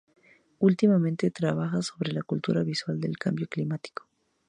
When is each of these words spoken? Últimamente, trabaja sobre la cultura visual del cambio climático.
Últimamente, 0.57 1.29
trabaja 1.29 1.83
sobre 1.83 2.11
la 2.11 2.23
cultura 2.23 2.63
visual 2.63 2.99
del 2.99 3.19
cambio 3.19 3.45
climático. 3.47 4.07